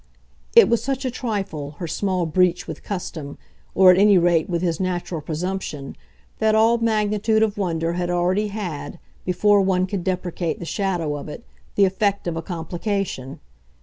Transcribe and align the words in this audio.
It 0.55 0.67
was 0.67 0.83
such 0.83 1.05
a 1.05 1.11
trifle, 1.11 1.75
her 1.77 1.87
small 1.87 2.25
breach 2.25 2.65
with 2.65 2.81
custom, 2.81 3.37
or 3.75 3.91
at 3.91 3.99
any 3.99 4.17
rate 4.17 4.49
with 4.49 4.63
his 4.63 4.79
natural 4.79 5.21
presumption, 5.21 5.95
that 6.39 6.55
all 6.55 6.79
magnitude 6.79 7.43
of 7.43 7.55
wonder 7.55 7.93
had 7.93 8.09
already 8.09 8.47
had, 8.47 8.97
before 9.25 9.61
one 9.61 9.85
could 9.85 10.03
deprecate 10.03 10.57
the 10.57 10.65
shadow 10.65 11.15
of 11.17 11.29
it, 11.29 11.45
the 11.75 11.85
effect 11.85 12.25
of 12.25 12.35
a 12.35 12.41
complication. 12.41 13.39